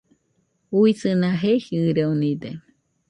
Uisɨna 0.79 1.29
jejɨronide 1.41 2.49